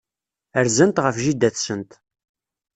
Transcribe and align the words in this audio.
Rzant 0.65 1.01
ɣef 1.03 1.15
jida-tsent. 1.23 1.91